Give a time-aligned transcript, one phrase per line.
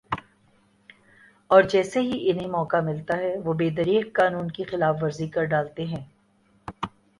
[1.49, 5.43] اور جیسے ہی انھیں موقع ملتا ہے وہ بے دریغ قانون کی خلاف ورزی کر
[5.47, 6.03] ڈالتے ہیں